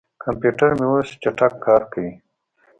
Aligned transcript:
کمپیوټر 0.23 0.71
مې 0.79 0.85
اوس 0.91 1.07
چټک 1.21 1.53
کار 1.65 1.81
کوي. 1.91 2.11